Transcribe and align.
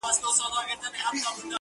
اې 0.03 0.05
ښكلي 0.07 0.19
پاچا 0.19 0.29
سومه 0.37 0.61
چي 0.67 0.75
ستا 0.79 1.09
سومه~ 1.23 1.41